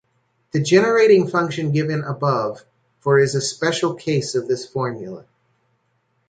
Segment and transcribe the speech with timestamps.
[0.51, 2.65] The generating function given above
[3.01, 5.25] for is a special case of this formula.